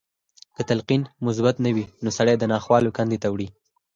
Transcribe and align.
که 0.55 0.61
تلقين 0.69 1.01
مثبت 1.27 1.55
نه 1.65 1.69
وي 1.75 1.85
نو 2.03 2.09
سړی 2.17 2.35
د 2.39 2.43
ناخوالو 2.51 2.95
کندې 2.97 3.17
ته 3.23 3.27
وړي. 3.33 3.47